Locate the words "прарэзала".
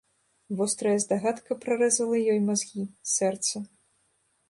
1.65-2.25